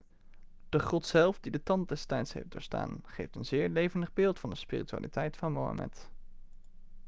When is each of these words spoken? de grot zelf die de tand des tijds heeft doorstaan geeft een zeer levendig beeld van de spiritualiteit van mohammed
de 0.69 0.79
grot 0.79 1.05
zelf 1.05 1.39
die 1.39 1.51
de 1.51 1.63
tand 1.63 1.89
des 1.89 2.05
tijds 2.05 2.33
heeft 2.33 2.51
doorstaan 2.51 3.01
geeft 3.05 3.35
een 3.35 3.45
zeer 3.45 3.69
levendig 3.69 4.13
beeld 4.13 4.39
van 4.39 4.49
de 4.49 4.55
spiritualiteit 4.55 5.37
van 5.37 5.53
mohammed 5.53 6.09